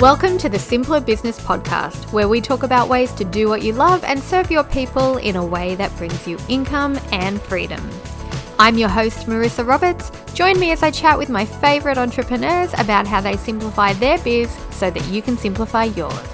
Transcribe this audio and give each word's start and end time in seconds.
Welcome 0.00 0.36
to 0.38 0.50
the 0.50 0.58
Simpler 0.58 1.00
Business 1.00 1.40
Podcast, 1.40 2.12
where 2.12 2.28
we 2.28 2.42
talk 2.42 2.64
about 2.64 2.90
ways 2.90 3.12
to 3.12 3.24
do 3.24 3.48
what 3.48 3.62
you 3.62 3.72
love 3.72 4.04
and 4.04 4.22
serve 4.22 4.50
your 4.50 4.62
people 4.62 5.16
in 5.16 5.36
a 5.36 5.44
way 5.44 5.74
that 5.76 5.96
brings 5.96 6.28
you 6.28 6.36
income 6.50 7.00
and 7.12 7.40
freedom. 7.40 7.80
I'm 8.58 8.76
your 8.76 8.90
host, 8.90 9.26
Marissa 9.26 9.66
Roberts. 9.66 10.12
Join 10.34 10.60
me 10.60 10.70
as 10.70 10.82
I 10.82 10.90
chat 10.90 11.16
with 11.16 11.30
my 11.30 11.46
favorite 11.46 11.96
entrepreneurs 11.96 12.74
about 12.74 13.06
how 13.06 13.22
they 13.22 13.38
simplify 13.38 13.94
their 13.94 14.18
biz 14.18 14.54
so 14.70 14.90
that 14.90 15.02
you 15.06 15.22
can 15.22 15.38
simplify 15.38 15.84
yours. 15.84 16.28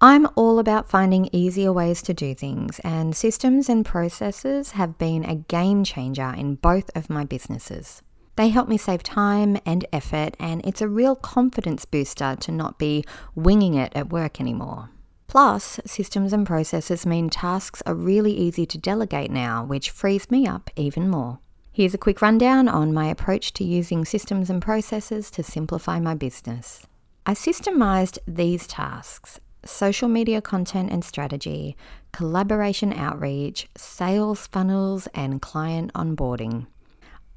I'm 0.00 0.26
all 0.34 0.58
about 0.58 0.90
finding 0.90 1.28
easier 1.30 1.72
ways 1.72 2.02
to 2.02 2.12
do 2.12 2.34
things, 2.34 2.80
and 2.80 3.14
systems 3.14 3.68
and 3.68 3.86
processes 3.86 4.72
have 4.72 4.98
been 4.98 5.24
a 5.24 5.36
game 5.36 5.84
changer 5.84 6.34
in 6.36 6.56
both 6.56 6.90
of 6.96 7.08
my 7.08 7.24
businesses. 7.24 8.02
They 8.40 8.48
help 8.48 8.70
me 8.70 8.78
save 8.78 9.02
time 9.02 9.58
and 9.66 9.84
effort, 9.92 10.34
and 10.40 10.64
it's 10.64 10.80
a 10.80 10.88
real 10.88 11.14
confidence 11.14 11.84
booster 11.84 12.36
to 12.40 12.50
not 12.50 12.78
be 12.78 13.04
winging 13.34 13.74
it 13.74 13.92
at 13.94 14.08
work 14.08 14.40
anymore. 14.40 14.88
Plus, 15.26 15.78
systems 15.84 16.32
and 16.32 16.46
processes 16.46 17.04
mean 17.04 17.28
tasks 17.28 17.82
are 17.84 17.94
really 17.94 18.32
easy 18.32 18.64
to 18.64 18.78
delegate 18.78 19.30
now, 19.30 19.62
which 19.62 19.90
frees 19.90 20.30
me 20.30 20.46
up 20.46 20.70
even 20.74 21.10
more. 21.10 21.38
Here's 21.70 21.92
a 21.92 21.98
quick 21.98 22.22
rundown 22.22 22.66
on 22.66 22.94
my 22.94 23.08
approach 23.08 23.52
to 23.52 23.62
using 23.62 24.06
systems 24.06 24.48
and 24.48 24.62
processes 24.62 25.30
to 25.32 25.42
simplify 25.42 26.00
my 26.00 26.14
business. 26.14 26.86
I 27.26 27.34
systemized 27.34 28.16
these 28.26 28.66
tasks 28.66 29.38
social 29.66 30.08
media 30.08 30.40
content 30.40 30.90
and 30.90 31.04
strategy, 31.04 31.76
collaboration 32.12 32.94
outreach, 32.94 33.68
sales 33.76 34.46
funnels, 34.46 35.08
and 35.12 35.42
client 35.42 35.92
onboarding. 35.92 36.68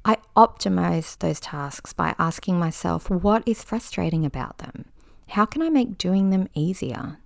I 0.04 0.18
optimize 0.36 1.18
those 1.18 1.40
tasks 1.40 1.92
by 1.92 2.14
asking 2.18 2.58
myself 2.58 3.08
what 3.08 3.46
is 3.46 3.64
frustrating 3.64 4.26
about 4.26 4.58
them? 4.58 4.84
How 5.28 5.46
can 5.46 5.62
I 5.62 5.70
make 5.70 5.96
doing 5.96 6.30
them 6.30 6.48
easier? 6.54 7.18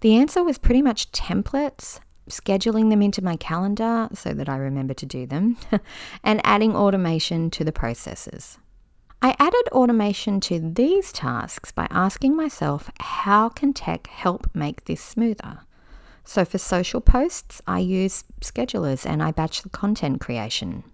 The 0.00 0.16
answer 0.16 0.42
was 0.42 0.56
pretty 0.56 0.82
much 0.82 1.12
templates, 1.12 2.00
scheduling 2.30 2.90
them 2.90 3.02
into 3.02 3.22
my 3.22 3.36
calendar 3.36 4.08
so 4.14 4.32
that 4.32 4.48
I 4.48 4.56
remember 4.56 4.94
to 4.94 5.06
do 5.06 5.26
them, 5.26 5.58
and 6.24 6.40
adding 6.44 6.74
automation 6.74 7.50
to 7.50 7.64
the 7.64 7.72
processes. 7.72 8.58
I 9.22 9.34
added 9.38 9.68
automation 9.72 10.40
to 10.40 10.60
these 10.60 11.12
tasks 11.12 11.72
by 11.72 11.86
asking 11.90 12.36
myself 12.36 12.90
how 13.00 13.48
can 13.48 13.72
tech 13.72 14.06
help 14.06 14.48
make 14.54 14.84
this 14.84 15.00
smoother? 15.00 15.60
So 16.24 16.44
for 16.44 16.58
social 16.58 17.00
posts, 17.00 17.62
I 17.66 17.78
use 17.78 18.24
schedulers 18.40 19.06
and 19.06 19.22
I 19.22 19.32
batch 19.32 19.62
the 19.62 19.68
content 19.70 20.20
creation. 20.20 20.84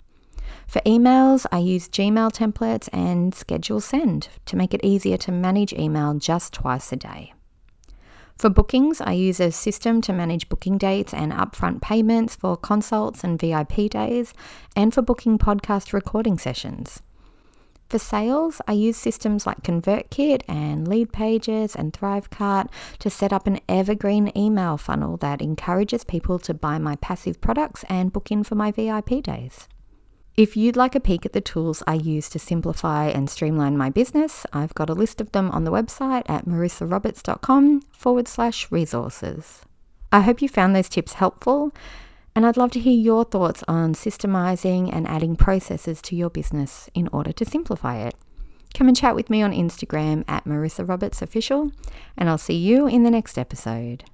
For 0.67 0.81
emails, 0.83 1.47
I 1.53 1.58
use 1.58 1.89
Gmail 1.89 2.33
templates 2.33 2.89
and 2.92 3.34
schedule 3.34 3.81
send 3.81 4.28
to 4.47 4.56
make 4.56 4.75
it 4.75 4.84
easier 4.84 5.17
to 5.19 5.33
manage 5.33 5.72
email 5.72 6.14
just 6.14 6.53
twice 6.53 6.92
a 6.92 6.97
day. 6.97 7.33
For 8.36 8.50
bookings, 8.50 9.00
I 9.00 9.12
use 9.12 9.39
a 9.39 9.53
system 9.53 10.00
to 10.00 10.12
manage 10.12 10.48
booking 10.48 10.78
dates 10.78 11.14
and 11.14 11.33
upfront 11.33 11.80
payments 11.80 12.34
for 12.34 12.56
consults 12.56 13.23
and 13.23 13.39
VIP 13.39 13.91
days, 13.91 14.34
and 14.75 14.92
for 14.92 15.03
booking 15.03 15.39
podcast 15.39 15.92
recording 15.92 16.39
sessions. 16.39 17.03
For 17.89 17.98
sales, 17.98 18.62
I 18.67 18.73
use 18.73 18.97
systems 18.97 19.47
like 19.47 19.62
ConvertKit 19.62 20.45
and 20.48 20.86
Leadpages 20.86 21.75
and 21.75 21.92
Thrivecart 21.92 22.69
to 23.00 23.11
set 23.11 23.34
up 23.34 23.47
an 23.47 23.61
evergreen 23.69 24.33
email 24.34 24.78
funnel 24.78 25.19
that 25.19 25.42
encourages 25.42 26.03
people 26.03 26.39
to 26.39 26.55
buy 26.55 26.78
my 26.78 26.97
passive 26.97 27.39
products 27.42 27.84
and 27.91 28.11
book 28.11 28.33
in 28.33 28.45
for 28.45 28.55
my 28.55 28.70
VIP 28.70 29.23
days. 29.23 29.69
If 30.34 30.56
you'd 30.56 30.77
like 30.77 30.94
a 30.94 31.00
peek 31.00 31.27
at 31.27 31.34
the 31.34 31.42
tools 31.42 31.83
I 31.86 31.94
use 31.94 32.30
to 32.30 32.38
simplify 32.38 33.08
and 33.08 33.28
streamline 33.28 33.77
my 33.77 33.91
business, 33.91 34.47
I've 34.52 34.74
got 34.74 34.89
a 34.89 34.94
list 34.94 35.20
of 35.20 35.33
them 35.33 35.50
on 35.50 35.64
the 35.64 35.70
website 35.70 36.22
at 36.27 36.47
marissaroberts.com 36.47 37.83
forward 37.92 38.27
slash 38.27 38.70
resources. 38.72 39.61
I 40.11 40.20
hope 40.20 40.41
you 40.41 40.48
found 40.48 40.74
those 40.74 40.89
tips 40.89 41.14
helpful 41.14 41.73
and 42.34 42.46
I'd 42.46 42.57
love 42.57 42.70
to 42.73 42.80
hear 42.80 42.98
your 42.98 43.24
thoughts 43.24 43.62
on 43.68 43.95
systemizing 43.95 44.90
and 44.90 45.07
adding 45.07 45.36
processes 45.36 46.01
to 46.02 46.17
your 46.17 46.30
business 46.30 46.89
in 46.95 47.08
order 47.12 47.33
to 47.33 47.45
simplify 47.45 47.98
it. 47.98 48.14
Come 48.74 48.89
and 48.89 48.96
chat 48.96 49.14
with 49.14 49.28
me 49.28 49.42
on 49.42 49.52
Instagram 49.52 50.24
at 50.28 50.46
Marissa 50.46 50.89
Roberts 50.89 51.20
Official, 51.20 51.70
and 52.17 52.30
I'll 52.30 52.39
see 52.39 52.57
you 52.57 52.86
in 52.86 53.02
the 53.02 53.11
next 53.11 53.36
episode. 53.36 54.05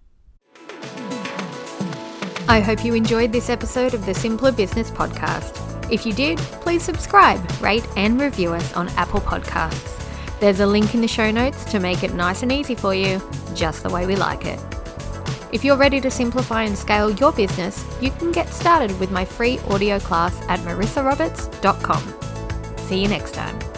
I 2.48 2.60
hope 2.60 2.84
you 2.84 2.94
enjoyed 2.94 3.31
this 3.31 3.50
episode 3.50 3.94
of 3.94 4.04
the 4.04 4.14
Simpler 4.14 4.50
Business 4.50 4.91
Podcast. 4.91 5.68
If 5.91 6.04
you 6.04 6.12
did, 6.12 6.38
please 6.38 6.82
subscribe, 6.82 7.41
rate, 7.60 7.87
and 7.97 8.21
review 8.21 8.53
us 8.53 8.72
on 8.75 8.88
Apple 8.91 9.21
Podcasts. 9.21 9.94
There's 10.41 10.60
a 10.60 10.66
link 10.66 10.94
in 10.94 11.00
the 11.00 11.09
show 11.09 11.31
notes 11.31 11.65
to 11.66 11.81
make 11.81 12.03
it 12.03 12.15
nice 12.15 12.43
and 12.43 12.53
easy 12.53 12.75
for 12.75 12.94
you, 12.94 13.21
just 13.54 13.82
the 13.82 13.91
way 13.91 14.06
we 14.06 14.15
like 14.15 14.44
it. 14.44 14.60
If 15.50 15.65
you're 15.65 15.76
ready 15.76 16.00
to 16.03 16.10
simplify 16.10 16.65
and 16.65 16.76
scale 16.76 17.10
your 17.10 17.32
business, 17.32 17.84
you 18.00 18.10
can 18.10 18.32
get 18.32 18.49
started 18.53 18.99
with 19.00 19.10
my 19.10 19.25
free 19.25 19.59
audio 19.71 19.99
class 19.99 20.38
at 20.49 20.60
marissaroberts.com. 20.60 22.15
See 22.87 23.03
you 23.03 23.09
next 23.09 23.32
time. 23.32 23.78